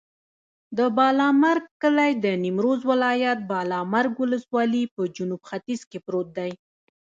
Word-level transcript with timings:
د 0.77 0.79
بالامرګ 0.97 1.63
کلی 1.81 2.11
د 2.23 2.25
نیمروز 2.43 2.79
ولایت، 2.91 3.39
بالامرګ 3.51 4.13
ولسوالي 4.19 4.83
په 4.95 5.01
جنوب 5.15 5.41
ختیځ 5.49 5.81
کې 5.89 5.99
پروت 6.05 6.27
دی. 6.37 6.51